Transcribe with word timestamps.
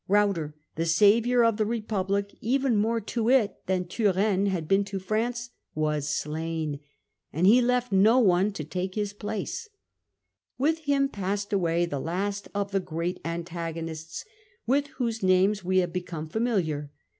Ruyter, 0.07 0.55
the 0.77 0.87
saviour 0.87 1.43
of 1.43 1.57
the 1.57 1.65
Republic, 1.67 2.35
even 2.41 2.75
more 2.75 2.99
to 3.01 3.29
it 3.29 3.57
than 3.67 3.85
Turennehad 3.85 4.67
been 4.67 4.83
to 4.85 4.97
France, 4.97 5.51
was 5.75 6.07
stain, 6.07 6.79
and 7.31 7.45
he 7.45 7.61
left 7.61 7.91
no 7.91 8.17
one 8.17 8.51
to 8.53 8.63
take 8.63 8.95
his 8.95 9.13
Battles 9.13 9.19
pl 9.19 9.31
ace 9.43 9.69
* 10.13 10.57
Wit* 10.57 10.79
him 10.79 11.07
passed 11.07 11.53
away 11.53 11.85
the 11.85 11.99
last 11.99 12.47
of 12.55 12.71
the 12.71 12.79
with 12.79 12.83
the 12.83 12.89
great 12.89 13.19
antagonists 13.23 14.25
with 14.65 14.87
whose 14.97 15.21
names 15.21 15.63
we 15.63 15.77
have 15.77 15.91
andThlfch. 15.91 15.93
become 15.93 16.27
familiar. 16.29 16.89